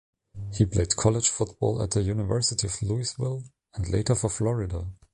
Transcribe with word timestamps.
He 0.51 0.65
played 0.65 0.95
college 0.95 1.29
football 1.29 1.79
at 1.83 1.91
the 1.91 2.01
University 2.01 2.65
of 2.65 2.81
Louisville 2.81 3.43
and 3.75 3.87
later 3.87 4.15
for 4.15 4.31
Florida. 4.31 4.87